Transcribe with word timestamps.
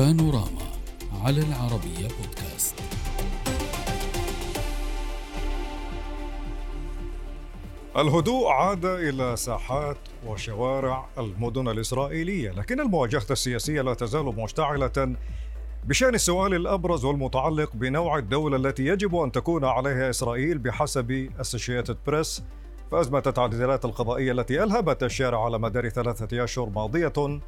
بانوراما 0.00 0.62
على 1.24 1.40
العربية 1.40 2.08
بودكاست. 2.20 2.74
الهدوء 7.96 8.48
عاد 8.48 8.84
إلى 8.84 9.36
ساحات 9.36 9.96
وشوارع 10.26 11.06
المدن 11.18 11.68
الإسرائيلية 11.68 12.50
لكن 12.50 12.80
المواجهة 12.80 13.26
السياسية 13.30 13.82
لا 13.82 13.94
تزال 13.94 14.24
مشتعلة 14.24 15.16
بشأن 15.84 16.14
السؤال 16.14 16.54
الأبرز 16.54 17.04
والمتعلق 17.04 17.76
بنوع 17.76 18.18
الدولة 18.18 18.56
التي 18.56 18.86
يجب 18.86 19.16
أن 19.16 19.32
تكون 19.32 19.64
عليها 19.64 20.10
إسرائيل 20.10 20.58
بحسب 20.58 21.28
أسوشيتد 21.40 21.96
بريس 22.06 22.42
فأزمة 22.90 23.22
التعديلات 23.26 23.84
القضائية 23.84 24.32
التي 24.32 24.62
ألهبت 24.62 25.02
الشارع 25.02 25.44
على 25.44 25.58
مدار 25.58 25.88
ثلاثة 25.88 26.44
أشهر 26.44 26.68
ماضية. 26.68 27.40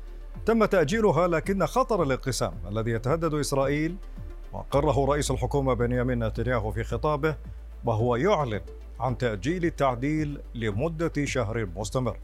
تم 0.47 0.65
تأجيلها 0.65 1.29
لكن 1.29 1.67
خطر 1.67 2.03
الانقسام 2.03 2.53
الذي 2.69 2.91
يتهدد 2.91 3.35
إسرائيل 3.35 3.97
وأقره 4.53 5.05
رئيس 5.05 5.31
الحكومة 5.31 5.75
بنيامين 5.75 6.25
نتنياهو 6.25 6.71
في 6.71 6.85
خطابه 6.85 7.37
وهو 7.85 8.17
يعلن 8.17 8.61
عن 9.01 9.19
تأجيل 9.19 9.65
التعديل 9.65 10.41
لمدة 10.55 11.13
شهر 11.25 11.69
مستمر. 11.77 12.19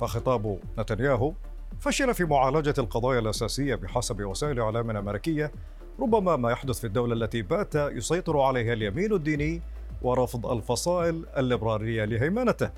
فخطاب 0.00 0.58
نتنياهو 0.78 1.32
فشل 1.80 2.14
في 2.14 2.24
معالجة 2.24 2.74
القضايا 2.78 3.18
الأساسية 3.18 3.74
بحسب 3.74 4.24
وسائل 4.24 4.60
إعلام 4.60 4.96
أمريكية 4.96 5.52
ربما 6.00 6.36
ما 6.36 6.50
يحدث 6.50 6.78
في 6.78 6.86
الدولة 6.86 7.14
التي 7.14 7.42
بات 7.42 7.74
يسيطر 7.74 8.40
عليها 8.40 8.72
اليمين 8.72 9.12
الديني 9.12 9.62
ورفض 10.02 10.46
الفصائل 10.46 11.26
الليبرالية 11.36 12.04
لهيمنته. 12.04 12.70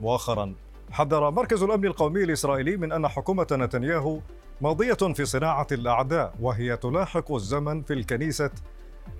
مؤخرا 0.00 0.54
حذر 0.90 1.30
مركز 1.30 1.62
الأمن 1.62 1.86
القومي 1.86 2.24
الإسرائيلي 2.24 2.76
من 2.76 2.92
أن 2.92 3.08
حكومة 3.08 3.46
نتنياهو 3.52 4.20
ماضية 4.60 4.94
في 4.94 5.24
صناعة 5.24 5.66
الأعداء 5.72 6.34
وهي 6.40 6.76
تلاحق 6.76 7.32
الزمن 7.32 7.82
في 7.82 7.92
الكنيسة 7.92 8.50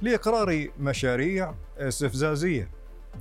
لإقرار 0.02 0.68
مشاريع 0.80 1.54
استفزازية. 1.78 2.70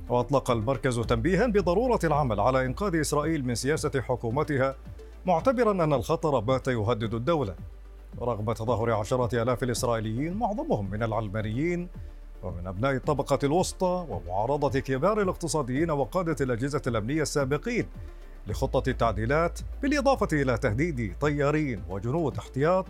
وأطلق 0.08 0.50
المركز 0.50 1.00
تنبيها 1.00 1.46
بضرورة 1.46 1.98
العمل 2.04 2.40
على 2.40 2.66
إنقاذ 2.66 2.96
إسرائيل 2.96 3.44
من 3.44 3.54
سياسة 3.54 4.00
حكومتها 4.00 4.74
معتبرا 5.26 5.72
أن 5.72 5.92
الخطر 5.92 6.38
بات 6.38 6.68
يهدد 6.68 7.14
الدولة. 7.14 7.54
رغم 8.20 8.52
تظاهر 8.52 8.90
عشرات 8.90 9.34
آلاف 9.34 9.62
الإسرائيليين 9.62 10.34
معظمهم 10.34 10.90
من 10.90 11.02
العلمانيين 11.02 11.88
ومن 12.42 12.66
أبناء 12.66 12.92
الطبقة 12.92 13.38
الوسطى 13.44 14.06
ومعارضة 14.08 14.80
كبار 14.80 15.22
الاقتصاديين 15.22 15.90
وقادة 15.90 16.36
الأجهزة 16.40 16.82
الأمنية 16.86 17.22
السابقين 17.22 17.86
لخطة 18.46 18.90
التعديلات 18.90 19.60
بالإضافة 19.82 20.28
إلى 20.32 20.58
تهديد 20.58 21.14
طيارين 21.20 21.82
وجنود 21.88 22.38
احتياط 22.38 22.86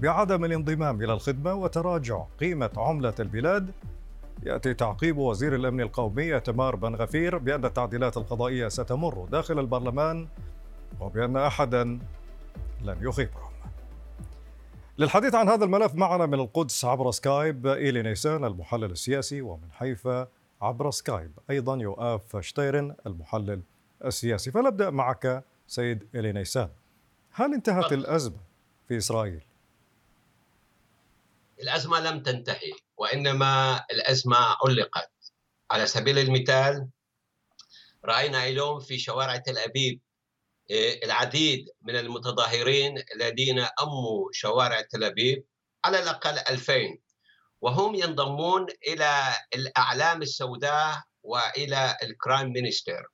بعدم 0.00 0.44
الانضمام 0.44 1.02
إلى 1.02 1.12
الخدمة 1.12 1.54
وتراجع 1.54 2.24
قيمة 2.40 2.70
عملة 2.76 3.14
البلاد. 3.20 3.70
يأتي 4.42 4.74
تعقيب 4.74 5.18
وزير 5.18 5.54
الأمن 5.54 5.80
القومي 5.80 6.40
تمار 6.40 6.76
بن 6.76 6.94
غفير 6.94 7.38
بأن 7.38 7.64
التعديلات 7.64 8.16
القضائية 8.16 8.68
ستمر 8.68 9.28
داخل 9.32 9.58
البرلمان 9.58 10.28
وبأن 11.00 11.36
أحدا 11.36 11.84
لن 12.82 12.96
يخيبهم. 13.00 13.50
للحديث 14.98 15.34
عن 15.34 15.48
هذا 15.48 15.64
الملف 15.64 15.94
معنا 15.94 16.26
من 16.26 16.34
القدس 16.34 16.84
عبر 16.84 17.10
سكايب 17.10 17.66
إيلي 17.66 18.02
نيسان 18.02 18.44
المحلل 18.44 18.90
السياسي 18.90 19.42
ومن 19.42 19.72
حيفا 19.72 20.28
عبر 20.62 20.90
سكايب. 20.90 21.38
أيضا 21.50 21.76
يؤاف 21.76 22.36
شتيرن 22.40 22.94
المحلل 23.06 23.62
السياسي. 24.04 24.50
فنبدأ 24.50 24.90
معك 24.90 25.44
سيد 25.66 26.08
إلي 26.14 26.32
نيسان. 26.32 26.68
هل 27.32 27.54
انتهت 27.54 27.92
الأزمة 27.92 28.40
في 28.88 28.96
إسرائيل؟ 28.96 29.40
الأزمة 31.62 32.00
لم 32.00 32.22
تنتهي 32.22 32.72
وإنما 32.96 33.84
الأزمة 33.90 34.36
علقت. 34.36 35.10
على 35.70 35.86
سبيل 35.86 36.18
المثال 36.18 36.88
رأينا 38.04 38.44
اليوم 38.44 38.80
في 38.80 38.98
شوارع 38.98 39.36
تل 39.36 39.58
أبيب 39.58 40.00
إيه، 40.70 41.04
العديد 41.04 41.68
من 41.82 41.96
المتظاهرين 41.96 43.02
الذين 43.14 43.58
أموا 43.58 44.28
شوارع 44.32 44.80
تل 44.80 45.04
أبيب 45.04 45.44
على 45.84 45.98
الأقل 45.98 46.38
2000 46.50 46.98
وهم 47.60 47.94
ينضمون 47.94 48.66
إلى 48.86 49.34
الأعلام 49.54 50.22
السوداء 50.22 51.02
وإلى 51.22 51.96
الكرايم 52.02 52.52
مينستر 52.52 53.06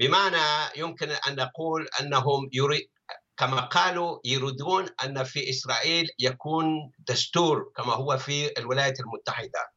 بمعنى 0.00 0.72
يمكن 0.76 1.10
أن 1.10 1.36
نقول 1.36 1.88
أنهم 2.00 2.50
يريد 2.52 2.88
كما 3.36 3.60
قالوا 3.60 4.20
يريدون 4.24 4.86
أن 5.04 5.24
في 5.24 5.50
إسرائيل 5.50 6.08
يكون 6.18 6.92
دستور 6.98 7.72
كما 7.76 7.94
هو 7.94 8.18
في 8.18 8.58
الولايات 8.58 9.00
المتحدة. 9.00 9.72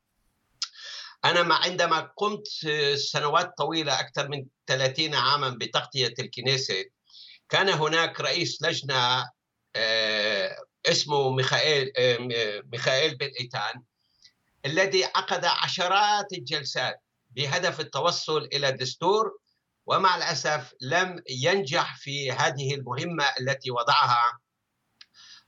أنا 1.26 1.44
ما 1.44 1.56
عندما 1.56 2.00
قمت 2.18 2.48
سنوات 2.96 3.58
طويلة 3.58 4.00
أكثر 4.00 4.28
من 4.28 4.46
30 4.68 5.16
عاما 5.16 5.50
بتغطية 5.50 6.14
الكنيسة 6.20 6.86
كان 7.50 7.70
هناك 7.70 8.22
رئيس 8.22 8.62
لجنة 8.62 9.30
آه، 9.76 10.58
اسمه 10.86 11.30
ميخائيل 11.30 11.92
آه، 11.98 12.18
ميخائيل 12.72 13.16
بن 13.16 13.32
إيتان 13.40 13.84
الذي 14.66 15.06
عقد 15.06 15.46
عشرات 15.46 16.34
الجلسات 16.34 17.02
بهدف 17.30 17.80
التوصل 17.80 18.44
إلى 18.54 18.72
دستور 18.72 19.43
ومع 19.86 20.18
الأسف 20.18 20.74
لم 20.82 21.24
ينجح 21.30 21.98
في 21.98 22.32
هذه 22.32 22.76
المهمة 22.76 23.26
التي 23.40 23.72
وضعها 23.72 24.40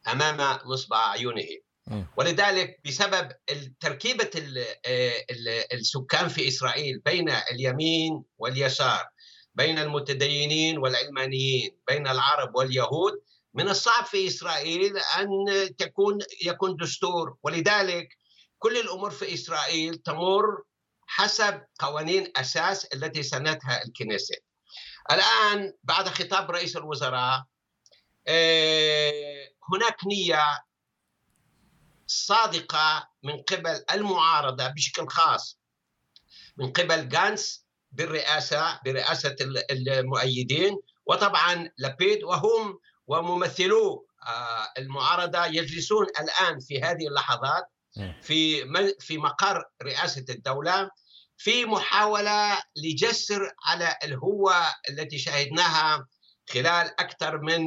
أمام 0.07 0.59
نصب 0.65 0.93
اعينه 0.93 1.47
ولذلك 2.17 2.79
بسبب 2.85 3.31
تركيبة 3.79 4.29
السكان 5.73 6.27
في 6.27 6.47
إسرائيل 6.47 6.99
بين 6.99 7.29
اليمين 7.29 8.23
واليسار 8.37 9.05
بين 9.55 9.79
المتدينين 9.79 10.77
والعلمانيين 10.77 11.77
بين 11.87 12.07
العرب 12.07 12.55
واليهود 12.55 13.13
من 13.53 13.69
الصعب 13.69 14.05
في 14.05 14.27
إسرائيل 14.27 14.97
أن 14.97 15.27
تكون 15.77 16.17
يكون 16.45 16.75
دستور. 16.75 17.37
ولذلك 17.43 18.17
كل 18.59 18.77
الأمور 18.77 19.11
في 19.11 19.33
إسرائيل 19.33 19.95
تمر 19.95 20.63
حسب 21.07 21.61
قوانين 21.79 22.31
أساس 22.35 22.85
التي 22.85 23.23
سنتها 23.23 23.83
الكنيسة. 23.83 24.35
الآن 25.11 25.73
بعد 25.83 26.07
خطاب 26.07 26.51
رئيس 26.51 26.77
الوزراء 26.77 27.43
آه، 28.27 29.49
هناك 29.73 29.97
نية 30.07 30.65
صادقة 32.07 33.09
من 33.23 33.41
قبل 33.41 33.83
المعارضة 33.91 34.67
بشكل 34.67 35.07
خاص 35.07 35.59
من 36.57 36.71
قبل 36.71 37.09
جانس 37.09 37.65
بالرئاسة 37.91 38.79
برئاسة 38.85 39.35
المؤيدين 39.71 40.77
وطبعا 41.05 41.69
لبيد 41.77 42.23
وهم 42.23 42.79
وممثلو 43.07 44.07
آه، 44.27 44.73
المعارضة 44.77 45.45
يجلسون 45.45 46.05
الآن 46.05 46.59
في 46.59 46.81
هذه 46.81 47.07
اللحظات 47.07 47.63
في 48.21 48.65
في 48.99 49.17
مقر 49.17 49.63
رئاسة 49.83 50.25
الدولة 50.29 50.89
في 51.37 51.65
محاولة 51.65 52.61
لجسر 52.75 53.51
على 53.65 53.95
الهوة 54.03 54.55
التي 54.89 55.17
شاهدناها 55.17 56.07
خلال 56.49 56.99
أكثر 56.99 57.41
من 57.41 57.61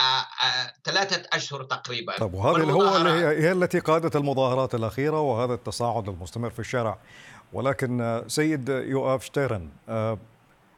آه، 0.00 0.46
آه، 0.46 0.72
ثلاثة 0.84 1.28
أشهر 1.32 1.62
تقريبا. 1.64 2.18
طب 2.18 2.34
وهذه 2.34 2.64
الهوة 2.64 2.96
اللي 2.96 3.10
هي, 3.10 3.42
هي 3.42 3.52
التي 3.52 3.78
قادت 3.78 4.16
المظاهرات 4.16 4.74
الأخيرة 4.74 5.20
وهذا 5.20 5.54
التصاعد 5.54 6.08
المستمر 6.08 6.50
في 6.50 6.58
الشارع. 6.58 6.98
ولكن 7.52 8.00
آه، 8.00 8.24
سيد 8.26 8.68
يؤاف 8.68 9.24
شتيرن 9.24 9.70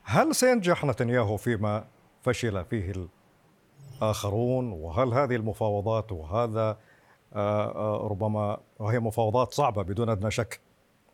هل 0.02 0.34
سينجح 0.34 0.84
نتنياهو 0.84 1.36
فيما 1.36 1.84
فشل 2.22 2.64
فيه 2.64 3.08
الآخرون؟ 4.02 4.72
وهل 4.72 5.14
هذه 5.14 5.36
المفاوضات 5.36 6.12
وهذا 6.12 6.78
ربما 8.10 8.60
وهي 8.78 9.00
مفاوضات 9.00 9.54
صعبة 9.54 9.82
بدون 9.82 10.08
أدنى 10.08 10.30
شك. 10.30 10.60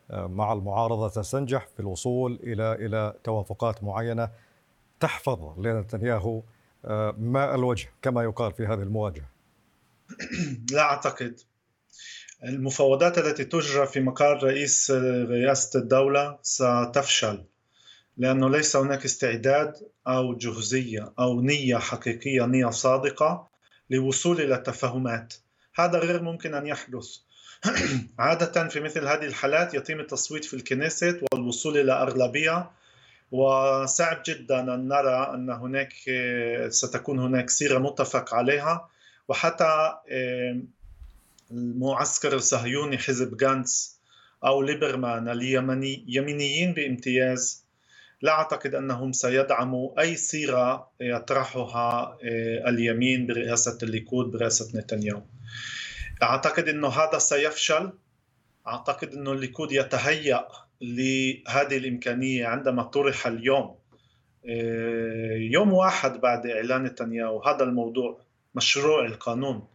مع 0.09 0.53
المعارضة 0.53 1.09
تستنجح 1.09 1.67
في 1.67 1.79
الوصول 1.79 2.39
إلى 2.43 2.73
إلى 2.73 3.13
توافقات 3.23 3.83
معينة 3.83 4.29
تحفظ 4.99 5.59
لنتنياهو 5.59 6.41
آه، 6.85 7.15
ماء 7.17 7.55
الوجه 7.55 7.89
كما 8.01 8.23
يقال 8.23 8.51
في 8.51 8.65
هذه 8.65 8.81
المواجهة. 8.81 9.29
لا 10.71 10.81
أعتقد. 10.81 11.39
المفاوضات 12.43 13.17
التي 13.17 13.45
تجرى 13.45 13.87
في 13.87 13.99
مقر 13.99 14.43
رئيس 14.43 14.91
رئاسة 15.29 15.79
الدولة 15.79 16.37
ستفشل 16.41 17.43
لأنه 18.17 18.49
ليس 18.49 18.75
هناك 18.75 19.05
استعداد 19.05 19.73
أو 20.07 20.35
جهزية 20.35 21.13
أو 21.19 21.41
نية 21.41 21.77
حقيقية 21.77 22.45
نية 22.45 22.69
صادقة 22.69 23.47
للوصول 23.89 24.41
إلى 24.41 24.57
تفاهمات 24.57 25.33
هذا 25.75 25.99
غير 25.99 26.21
ممكن 26.21 26.53
أن 26.53 26.67
يحدث. 26.67 27.17
عادة 28.19 28.67
في 28.67 28.79
مثل 28.79 29.07
هذه 29.07 29.25
الحالات 29.25 29.73
يتم 29.73 29.99
التصويت 29.99 30.45
في 30.45 30.53
الكنيست 30.53 31.19
والوصول 31.33 31.77
إلى 31.77 31.91
أغلبية 31.91 32.71
وصعب 33.31 34.23
جدا 34.25 34.59
أن 34.59 34.87
نرى 34.87 35.31
أن 35.33 35.49
هناك 35.49 35.93
ستكون 36.69 37.19
هناك 37.19 37.49
سيرة 37.49 37.79
متفق 37.79 38.33
عليها. 38.33 38.89
وحتى 39.27 39.93
المعسكر 41.51 42.33
الصهيوني 42.33 42.97
حزب 42.97 43.37
غانتس 43.37 43.99
أو 44.45 44.61
ليبرمان 44.61 45.29
اليمنيين 45.29 46.73
بامتياز 46.73 47.64
لا 48.21 48.31
أعتقد 48.31 48.75
أنهم 48.75 49.11
سيدعموا 49.11 50.01
أي 50.01 50.15
صيغة 50.15 50.89
يطرحها 51.01 52.17
آه، 52.23 52.69
اليمين 52.69 53.27
برئاسة 53.27 53.77
الليكود 53.83 54.31
برئاسة 54.31 54.79
نتنياهو. 54.79 55.21
أعتقد 56.23 56.69
أنه 56.69 56.87
هذا 56.87 57.17
سيفشل. 57.17 57.91
أعتقد 58.67 59.13
أنه 59.13 59.31
الليكود 59.31 59.71
يتهيأ 59.71 60.47
لهذه 60.81 61.77
الإمكانية 61.77 62.45
عندما 62.45 62.83
طرح 62.83 63.27
اليوم 63.27 63.75
آه، 64.49 65.35
يوم 65.35 65.73
واحد 65.73 66.21
بعد 66.21 66.47
إعلان 66.47 66.83
نتنياهو. 66.83 67.43
هذا 67.43 67.63
الموضوع 67.63 68.19
مشروع 68.55 69.05
القانون. 69.05 69.67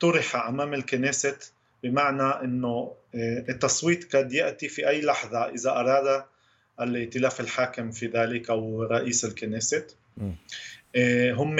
طرح 0.00 0.46
أمام 0.46 0.74
الكنيست 0.74 1.52
بمعنى 1.82 2.44
أنه 2.44 2.94
آه، 3.14 3.44
التصويت 3.48 4.16
قد 4.16 4.32
يأتي 4.32 4.68
في 4.68 4.88
أي 4.88 5.00
لحظة 5.00 5.48
إذا 5.48 5.70
أراد 5.70 6.24
الائتلاف 6.80 7.40
الحاكم 7.40 7.90
في 7.90 8.06
ذلك 8.06 8.50
أو 8.50 8.82
رئيس 8.82 9.24
الكنيست. 9.24 9.96
آه، 10.96 11.32
هم 11.32 11.56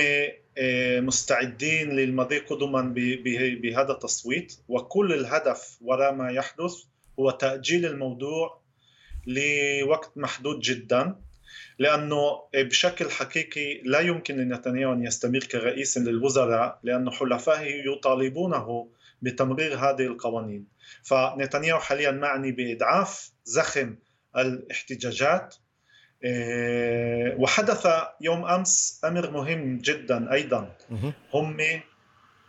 مستعدين 1.06 1.90
للمضي 1.90 2.38
قدما 2.38 2.82
بهذا 3.62 3.92
التصويت. 3.92 4.54
وكل 4.68 5.12
الهدف 5.12 5.78
وراء 5.80 6.12
ما 6.14 6.30
يحدث 6.30 6.74
هو 7.18 7.30
تأجيل 7.30 7.86
الموضوع 7.86 8.60
لوقت 9.26 10.12
محدود 10.16 10.60
جدا 10.60 11.14
لأنه 11.78 12.42
بشكل 12.54 13.10
حقيقي 13.10 13.80
لا 13.84 14.00
يمكن 14.00 14.36
لنتنياهو 14.36 14.92
أن 14.92 15.04
يستمر 15.04 15.38
كرئيس 15.38 15.98
للوزراء 15.98 16.80
لأنه 16.82 17.10
حلفائه 17.10 17.90
يطالبونه 17.92 18.88
بتمرير 19.22 19.74
هذه 19.74 20.06
القوانين. 20.06 20.64
فنتنياهو 21.02 21.78
حاليا 21.78 22.10
معني 22.10 22.52
بإضعاف 22.52 23.30
زخم 23.44 23.94
الاحتجاجات. 24.40 25.54
إيه، 26.24 27.34
وحدث 27.34 27.86
يوم 28.20 28.44
أمس 28.44 29.00
أمر 29.04 29.30
مهم 29.30 29.78
جدا 29.78 30.32
أيضا. 30.32 30.76
هم 31.34 31.56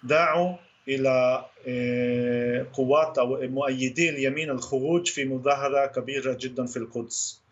دعوا 0.03 0.57
إلى 0.87 1.45
إيه، 1.67 2.69
قوات 2.73 3.17
أو 3.17 3.47
مؤيدي 3.47 4.09
اليمين 4.09 4.49
الخروج 4.49 5.07
في 5.07 5.25
مظاهرة 5.25 5.85
كبيرة 5.85 6.37
جدا 6.39 6.65
في 6.65 6.77
القدس. 6.77 7.43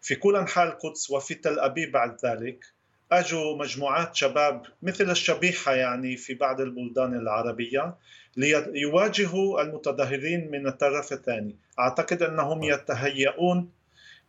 في 0.00 0.14
كل 0.14 0.36
أنحاء 0.36 0.66
القدس 0.66 1.10
وفي 1.10 1.34
تل 1.34 1.58
أبيب 1.58 1.92
بعد 1.92 2.16
ذلك 2.24 2.64
أجوا 3.12 3.56
مجموعات 3.56 4.16
شباب 4.16 4.62
مثل 4.82 5.10
الشبيحة 5.10 5.74
يعني 5.74 6.16
في 6.16 6.34
بعض 6.34 6.60
البلدان 6.60 7.14
العربية 7.14 7.94
ليواجهوا 8.36 9.62
المتظاهرين 9.62 10.50
من 10.50 10.66
الطرف 10.66 11.12
الثاني. 11.12 11.56
أعتقد 11.78 12.22
أنهم 12.22 12.62
يتهيئون 12.62 13.70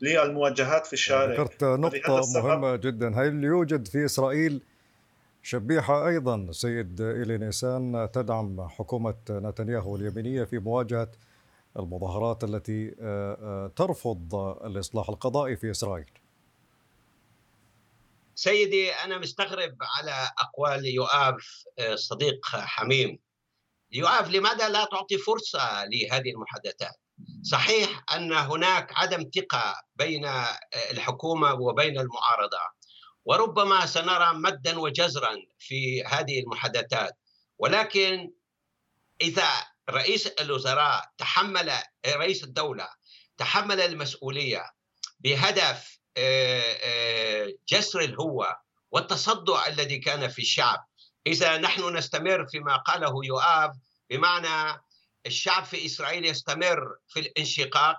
للمواجهات 0.01 0.85
في 0.87 0.93
الشارع. 0.93 1.33
ذكرت 1.33 1.63
نقطة 1.63 2.21
مهمة 2.41 2.75
جدا. 2.75 3.21
هل 3.21 3.43
يوجد 3.43 3.87
في 3.87 4.05
إسرائيل 4.05 4.61
شبيحة 5.43 6.07
أيضا؟ 6.07 6.51
سيد 6.51 7.01
إلي 7.01 7.37
نيسان 7.37 8.09
تدعم 8.13 8.67
حكومة 8.67 9.15
نتنياهو 9.29 9.95
اليمينية 9.95 10.43
في 10.43 10.59
مواجهة 10.59 11.11
المظاهرات 11.79 12.43
التي 12.43 12.95
آه، 13.01 13.37
آه، 13.41 13.71
ترفض 13.75 14.35
الإصلاح 14.65 15.09
القضائي 15.09 15.55
في 15.55 15.71
إسرائيل. 15.71 16.20
سيدي 18.35 18.91
أنا 18.91 19.17
مستغرب 19.17 19.77
على 19.81 20.29
أقوال 20.39 20.85
يؤاف 20.85 21.63
آه، 21.79 21.95
صديق 21.95 22.47
حميم. 22.55 23.19
يؤاف 23.91 24.29
لماذا 24.29 24.69
لا 24.69 24.85
تعطي 24.85 25.17
فرصة 25.17 25.85
لهذه 25.85 26.29
المحادثات؟ 26.31 26.95
صحيح 27.43 28.03
أن 28.15 28.33
هناك 28.33 28.93
عدم 28.95 29.29
ثقة 29.35 29.83
بين 29.95 30.25
الحكومة 30.91 31.53
وبين 31.53 31.99
المعارضة 31.99 32.59
وربما 33.25 33.85
سنرى 33.85 34.33
مدا 34.33 34.79
وجزرا 34.79 35.35
في 35.59 36.03
هذه 36.03 36.39
المحادثات 36.39 37.17
ولكن 37.57 38.31
إذا 39.21 39.49
رئيس 39.89 40.27
الوزراء 40.27 41.11
تحمل 41.17 41.71
رئيس 42.07 42.43
الدولة 42.43 42.89
تحمل 43.37 43.81
المسؤولية 43.81 44.71
بهدف 45.19 45.57
آه، 45.59 45.69
آه، 45.73 46.00
جسر 47.69 47.99
الهوة 47.99 48.57
والتصدع 48.91 49.67
الذي 49.67 49.97
كان 49.97 50.27
في 50.27 50.41
الشعب. 50.41 50.85
إذا 51.27 51.57
نحن 51.57 51.97
نستمر 51.97 52.47
فيما 52.47 52.77
قاله 52.77 53.25
يؤاب 53.25 53.71
بمعنى 54.09 54.81
الشعب 55.25 55.63
في 55.63 55.85
إسرائيل 55.85 56.25
يستمر 56.25 56.95
في 57.07 57.19
الانشقاق 57.19 57.97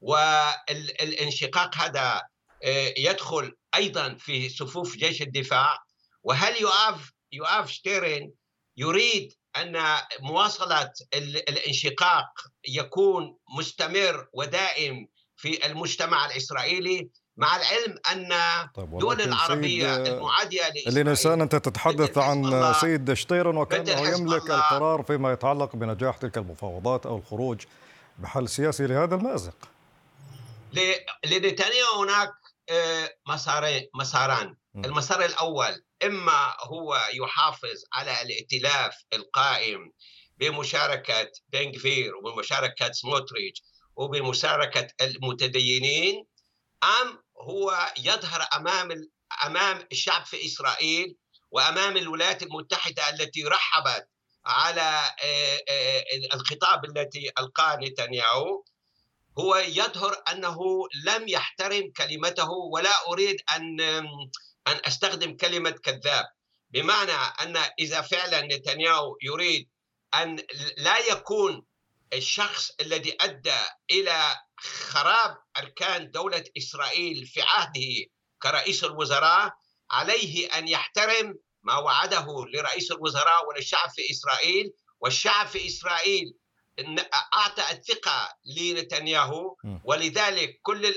والانشقاق 0.00 1.76
هذا 1.76 2.22
آه، 2.64 2.94
يدخل 2.98 3.56
أيضا 3.74 4.14
في 4.14 4.48
صفوف 4.48 4.96
جيش 4.96 5.22
الدفاع. 5.22 5.78
وهل 6.22 6.60
يؤاب 6.60 7.00
يؤاب 7.32 7.66
شتيرن 7.66 8.32
يريد 8.76 9.32
أن 9.56 9.98
مواصلة 10.20 10.92
الانشقاق 11.48 12.26
يكون 12.68 13.38
مستمر 13.58 14.28
ودائم 14.32 15.08
في 15.36 15.66
المجتمع 15.66 16.26
الإسرائيلي؟ 16.26 17.10
مع 17.36 17.56
العلم 17.56 17.98
أن 18.12 18.32
الدول 18.78 19.16
طيب 19.16 19.28
العربية 19.28 19.96
المعادية 19.96 20.68
لإسرائيل 20.68 21.06
نسان 21.10 21.40
أنت 21.40 21.56
تتحدث 21.56 22.18
عن 22.18 22.74
سيد 22.80 23.12
شطيرن 23.12 23.56
وكأنه 23.56 24.08
يملك 24.08 24.50
القرار 24.50 25.02
فيما 25.02 25.32
يتعلق 25.32 25.76
بنجاح 25.76 26.16
تلك 26.16 26.38
المفاوضات 26.38 27.06
أو 27.06 27.16
الخروج 27.16 27.64
بحل 28.18 28.48
سياسي 28.48 28.86
لهذا 28.86 29.14
المازق. 29.14 29.54
لنتنياهو 31.24 32.02
هناك 32.02 32.30
آه، 32.70 33.10
مسارين 33.26 33.88
مساران. 33.94 34.56
المسار 34.76 35.24
الأول 35.24 35.84
إما 36.04 36.54
هو 36.62 36.98
يحافظ 37.14 37.84
على 37.92 38.22
الائتلاف 38.22 39.04
القائم 39.12 39.92
بمشاركة 40.38 41.30
بنغفير 41.48 42.16
وبمشاركة 42.16 42.92
سموتريتش 42.92 43.62
وبمشاركة 43.96 44.88
المتدينين 45.00 46.26
أم 46.84 47.23
هو 47.40 47.92
يظهر 47.98 48.48
أمام 48.56 49.10
أمام 49.46 49.88
الشعب 49.92 50.24
في 50.24 50.46
إسرائيل 50.46 51.16
وأمام 51.50 51.96
الولايات 51.96 52.42
المتحدة 52.42 53.10
التي 53.10 53.44
رحبت 53.44 54.08
على 54.46 55.00
آه، 55.22 55.60
آه، 55.68 56.04
الخطاب 56.34 56.84
الذي 56.84 57.30
ألقاه 57.38 57.76
نتنياهو. 57.76 58.64
هو 59.38 59.56
يظهر 59.56 60.22
أنه 60.32 60.58
لم 61.04 61.28
يحترم 61.28 61.92
كلمته 61.96 62.50
ولا 62.50 63.08
أريد 63.08 63.36
أن 63.56 63.80
أن 63.80 64.80
أستخدم 64.84 65.36
كلمة 65.36 65.70
كذاب. 65.70 66.26
بمعنى 66.70 67.12
أن 67.12 67.56
إذا 67.78 68.00
فعلا 68.00 68.40
نتنياهو 68.40 69.16
يريد 69.22 69.68
أن 70.14 70.36
لا 70.76 70.98
يكون 70.98 71.66
الشخص 72.12 72.70
الذي 72.80 73.16
أدى 73.20 73.60
إلى 73.90 74.36
خراب 74.56 75.38
أركان 75.58 76.10
دولة 76.10 76.44
إسرائيل 76.58 77.26
في 77.26 77.42
عهده 77.42 78.10
كرئيس 78.42 78.84
الوزراء 78.84 79.52
عليه 79.90 80.58
أن 80.58 80.68
يحترم 80.68 81.34
ما 81.62 81.78
وعده 81.78 82.26
لرئيس 82.54 82.92
الوزراء 82.92 83.48
وللشعب 83.48 83.90
في 83.90 84.10
إسرائيل. 84.10 84.72
والشعب 85.00 85.46
في 85.46 85.66
إسرائيل 85.66 86.34
أعطى 87.34 87.62
الثقة 87.70 88.36
لنتنياهو. 88.56 89.56
ولذلك 89.84 90.58
كل 90.62 90.94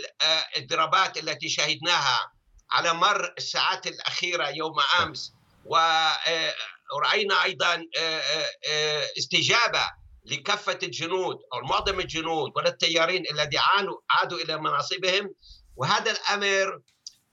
الضربات 0.57 1.17
التي 1.17 1.49
شهدناها 1.49 2.31
على 2.71 2.93
مر 2.93 3.33
الساعات 3.37 3.87
الأخيرة 3.87 4.49
يوم 4.49 4.75
أمس 5.01 5.33
ورأينا 5.65 7.43
أيضا 7.43 7.73
آه، 7.97 8.19
آه، 8.19 8.45
آه، 8.69 9.07
استجابة 9.17 9.91
لكافة 10.27 10.79
الجنود 10.83 11.37
أو 11.53 11.61
معظم 11.61 11.99
الجنود 11.99 12.51
والطيارين 12.55 13.23
الذين 13.31 13.59
عانوا 13.59 13.97
عادوا 14.09 14.37
إلى 14.39 14.57
مناصبهم. 14.57 15.33
وهذا 15.75 16.11
الأمر 16.11 16.79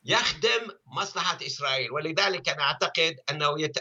يخدم 0.05 0.71
مصلحة 0.87 1.39
إسرائيل. 1.47 1.93
ولذلك 1.93 2.49
أنا 2.49 2.63
أعتقد 2.63 3.17
أنه 3.31 3.61
يت... 3.61 3.79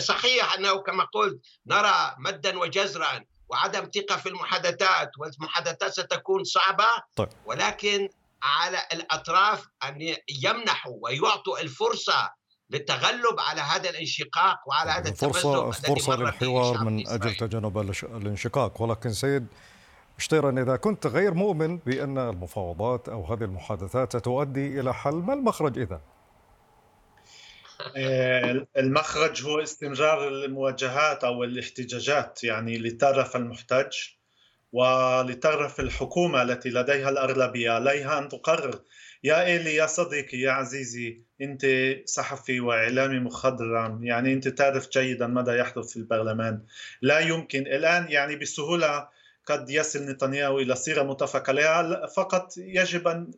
صحيح 0.00 0.54
أنه 0.54 0.82
كما 0.82 1.04
قلت 1.04 1.40
نرى 1.66 2.14
مدا 2.18 2.58
وجزرا 2.58 3.24
وعدم 3.48 3.90
ثقة 3.94 4.16
في 4.16 4.28
المحادثات 4.28 5.10
والمحادثات 5.18 5.92
ستكون 5.92 6.44
صعبة. 6.44 6.88
طيب. 7.16 7.28
ولكن 7.46 8.08
على 8.42 8.88
الأطراف 8.92 9.66
أن 9.84 10.16
يمنحوا 10.42 10.96
ويعطوا 11.00 11.60
الفرصة 11.60 12.39
للتغلب 12.70 13.36
على 13.38 13.60
هذا 13.60 13.90
الانشقاق 13.90 14.68
وعلى 14.68 14.90
هذا 14.90 15.12
فرصة 15.12 15.70
فرصة 15.70 16.16
للحوار 16.16 16.84
من 16.84 17.08
أجل 17.08 17.34
تجنب 17.34 17.78
الانشقاق. 18.04 18.82
ولكن 18.82 19.12
سيد 19.12 19.46
شطيرا 20.18 20.62
إذا 20.62 20.76
كنت 20.76 21.06
غير 21.06 21.34
مؤمن 21.34 21.78
بأن 21.78 22.18
المفاوضات 22.18 23.08
أو 23.08 23.24
هذه 23.24 23.44
المحادثات 23.44 24.16
ستؤدي 24.16 24.80
إلى 24.80 24.94
حل 24.94 25.14
ما 25.14 25.34
المخرج 25.34 25.78
إذا؟ 25.78 26.00
آه، 27.96 28.66
المخرج 28.76 29.44
هو 29.44 29.62
استمرار 29.62 30.28
المواجهات 30.28 31.24
أو 31.24 31.44
الاحتجاجات 31.44 32.44
يعني 32.44 32.78
لطرف 32.78 33.36
المحتج 33.36 33.92
ولطرف 34.72 35.80
الحكومة 35.80 36.42
التي 36.42 36.68
لديها 36.68 37.08
الأغلبية. 37.08 37.70
عليها 37.70 38.18
أن 38.18 38.28
تقرر. 38.28 38.80
يا 39.24 39.44
إيلي 39.44 39.74
يا 39.74 39.86
صديقي 39.86 40.38
يا 40.38 40.52
عزيزي 40.52 41.29
أنت 41.42 41.66
صحفي 42.04 42.60
وإعلامي 42.60 43.18
مخضرم 43.18 44.04
يعني 44.04 44.32
أنت 44.32 44.48
تعرف 44.48 44.90
جيدا 44.90 45.26
ماذا 45.26 45.56
يحدث 45.56 45.90
في 45.90 45.96
البرلمان. 45.96 46.62
لا 47.02 47.18
يمكن 47.18 47.60
الآن 47.60 48.06
يعني 48.08 48.36
بسهولة 48.36 49.08
قد 49.46 49.70
يصل 49.70 49.98
نتنياهو 49.98 50.58
إلى 50.58 50.76
صيغة 50.76 51.02
متفق 51.02 51.50
عليها 51.50 52.06
فقط 52.06 52.52
يجب 52.56 53.08
أن 53.08 53.30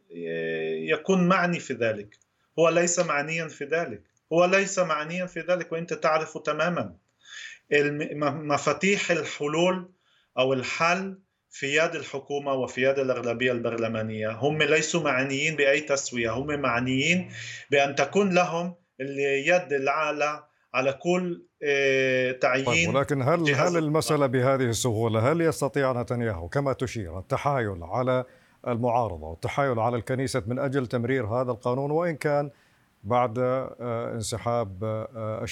يكون 0.90 1.28
معني 1.28 1.60
في 1.60 1.74
ذلك. 1.74 2.18
هو 2.58 2.68
ليس 2.68 2.98
معنيا 2.98 3.48
في 3.48 3.64
ذلك. 3.64 4.02
هو 4.32 4.44
ليس 4.44 4.78
معنيا 4.78 5.26
في 5.26 5.40
ذلك 5.40 5.72
وأنت 5.72 5.94
تعرف 5.94 6.38
تماما. 6.38 6.94
مفاتيح 8.22 9.10
الحلول 9.10 9.90
أو 10.38 10.52
الحل 10.52 11.18
في 11.52 11.76
يد 11.76 11.94
الحكومة 11.94 12.52
وفي 12.52 12.82
يد 12.82 12.98
الأغلبية 12.98 13.52
البرلمانية. 13.52 14.30
هم 14.30 14.62
ليسوا 14.62 15.02
معنيين 15.02 15.56
بأي 15.56 15.80
تسوية. 15.80 16.30
هم 16.30 16.60
معنيين 16.60 17.30
بأن 17.70 17.94
تكون 17.94 18.34
لهم 18.34 18.74
اليد 19.00 19.72
الأعلى 19.72 20.44
على 20.74 20.92
كل 20.92 21.46
آه، 21.64 22.32
تعيين 22.32 22.64
طيب 22.64 22.94
ولكن 22.94 23.22
هل 23.22 23.54
هل 23.54 23.76
المسألة 23.76 24.26
بهذه 24.26 24.64
السهولة 24.64 25.32
هل 25.32 25.40
يستطيع 25.40 26.02
نتنياهو 26.02 26.48
كما 26.48 26.72
تشير 26.72 27.18
التحايل 27.18 27.82
على 27.82 28.24
المعارضة 28.68 29.26
والتحايل 29.26 29.78
على 29.78 29.96
الكنيسة 29.96 30.42
من 30.46 30.58
أجل 30.58 30.86
تمرير 30.86 31.26
هذا 31.26 31.50
القانون 31.50 31.90
وإن 31.90 32.16
كان 32.16 32.50
بعد 33.04 33.38
آه، 33.38 34.12
انسحاب 34.14 34.84
آه، 34.84 35.44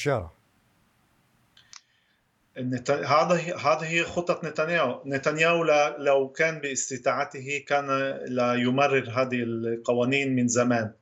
الشارع 2.57 3.23
هذا 3.23 3.35
هذه 3.57 3.85
هي 3.85 4.03
خطة 4.03 4.49
نتنياهو، 4.49 5.03
نتنياهو 5.07 5.65
لو 5.99 6.29
كان 6.29 6.59
باستطاعته 6.59 7.65
كان 7.67 7.87
لا 8.27 8.55
يمرر 8.55 9.11
هذه 9.11 9.43
القوانين 9.43 10.37
من 10.37 10.49
زمان. 10.49 10.93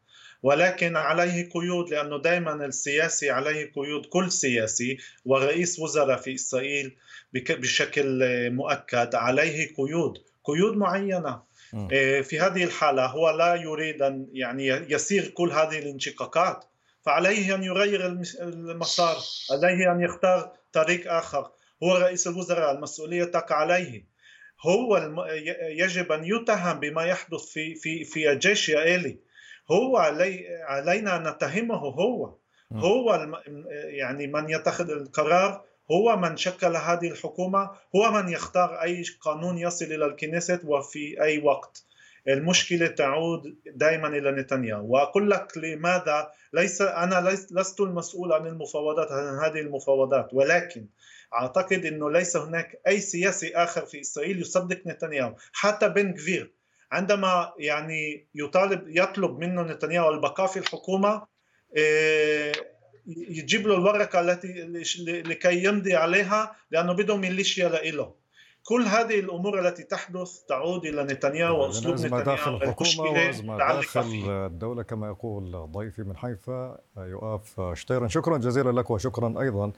ولكن 0.42 0.96
عليه 0.96 1.48
قيود 1.50 1.90
لأنه 1.90 2.22
دائما 2.22 2.64
السياسي 2.64 3.30
عليه 3.30 3.72
قيود 3.76 4.06
كل 4.06 4.32
سياسي 4.32 4.98
ورئيس 5.24 5.78
وزراء 5.78 6.16
في 6.16 6.34
إسرائيل 6.34 6.96
بشكل 7.32 8.20
مؤكد 8.50 9.14
عليه 9.14 9.74
قيود. 9.76 10.18
قيود 10.44 10.76
معينة. 10.76 11.42
إيه، 11.92 12.22
في 12.22 12.40
هذه 12.40 12.64
الحالة 12.64 13.06
هو 13.06 13.30
لا 13.30 13.54
يريد 13.54 14.02
أن 14.02 14.26
يعني 14.32 14.66
يسير 14.66 15.28
كل 15.28 15.50
هذه 15.50 15.78
الانشقاقات. 15.78 16.64
فعليه 17.02 17.54
أن 17.54 17.62
يغير 17.62 18.06
المسار 18.42 19.16
عليه 19.52 19.92
أن 19.92 20.00
يختار 20.00 20.52
طريق 20.82 21.12
آخر. 21.12 21.50
هو 21.82 21.96
رئيس 21.96 22.26
الوزراء 22.26 22.72
المسؤولية 22.74 23.24
تقع 23.24 23.56
عليه. 23.56 24.06
هو 24.66 24.96
الم... 24.96 25.16
يجب 25.82 26.12
أن 26.12 26.24
يتهم 26.24 26.80
بما 26.80 27.04
يحدث 27.04 27.44
في 27.44 27.74
في 27.74 28.04
في 28.04 28.30
الجيش 28.32 28.68
يا 28.68 28.82
إيلي. 28.82 29.18
هو 29.70 29.96
علي... 29.96 30.46
علينا 30.68 31.16
أن 31.16 31.28
نتهمه 31.28 31.76
هو. 31.76 32.34
هو 32.72 33.14
الم... 33.14 33.34
يعني 34.00 34.26
من 34.26 34.50
يتخذ 34.50 34.90
القرار 34.90 35.64
هو 35.90 36.16
من 36.16 36.36
شكل 36.36 36.76
هذه 36.76 37.08
الحكومة 37.08 37.70
هو 37.96 38.10
من 38.10 38.28
يختار 38.28 38.82
أي 38.82 39.04
قانون 39.20 39.58
يصل 39.58 39.84
إلى 39.84 40.06
الكنيست 40.06 40.60
وفي 40.64 41.22
أي 41.22 41.38
وقت. 41.38 41.84
المشكلة 42.28 42.86
تعود 42.86 43.56
دائما 43.66 44.08
إلى 44.08 44.32
نتنياهو. 44.32 44.86
وأقول 44.86 45.30
لك 45.30 45.58
لماذا؟ 45.58 46.30
ليس 46.52 46.82
أنا 46.82 47.30
لست 47.50 47.80
المسؤول 47.80 48.32
عن 48.32 48.46
المفاوضات 48.46 49.12
عن 49.12 49.38
هذه 49.38 49.60
المفاوضات. 49.60 50.28
ولكن 50.32 50.86
أعتقد 51.34 51.86
أنه 51.86 52.10
ليس 52.10 52.36
هناك 52.36 52.80
أي 52.86 53.00
سياسي 53.00 53.56
آخر 53.56 53.86
في 53.86 54.00
إسرائيل 54.00 54.40
يصدق 54.40 54.86
نتنياهو. 54.86 55.34
حتى 55.52 55.88
بن 55.88 56.12
كفير 56.12 56.52
عندما 56.92 57.52
يعني 57.58 58.26
يطالب 58.34 58.82
يطلب 58.86 59.38
منه 59.38 59.62
نتنياهو 59.62 60.10
البقاء 60.10 60.46
في 60.46 60.58
الحكومة 60.58 61.26
آه، 61.76 62.52
يجيب 63.06 63.66
له 63.66 63.74
الورقة 63.74 64.20
التي 64.20 64.48
لكي 65.22 65.64
يمضي 65.64 65.94
عليها 65.94 66.56
لأنه 66.70 66.92
بده 66.92 67.16
ميليشيا 67.16 67.68
لإله. 67.68 68.14
كل 68.68 68.82
هذه 68.82 69.20
الأمور 69.20 69.60
التي 69.60 69.82
تحدث 69.82 70.40
تعود 70.48 70.86
إلى 70.86 71.04
نتنياهو 71.04 71.62
وأسلوب 71.62 71.94
نتنياهو 71.94 72.22
داخل 72.22 72.54
الحكومة 72.54 73.10
وأزمة 73.10 73.58
داخل 73.58 74.00
الدولة 74.28 74.82
كما 74.82 75.06
يقول 75.06 75.68
ضيفي 75.72 76.02
من 76.02 76.16
حيفا 76.16 76.78
يؤاف 76.96 77.60
شتيرن. 77.72 78.08
شكرا 78.08 78.38
جزيلا 78.38 78.80
لك 78.80 78.90
وشكرا 78.90 79.40
أيضا 79.40 79.72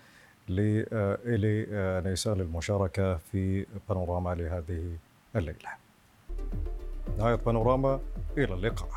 لإلي 0.48 1.66
نيسان 2.04 2.38
للمشاركة 2.38 3.16
في 3.16 3.66
بانوراما 3.88 4.34
لهذه 4.34 4.96
الليلة. 5.36 5.70
نهاية 7.18 7.34
بانوراما 7.34 8.00
إلى 8.38 8.54
اللقاء. 8.54 8.88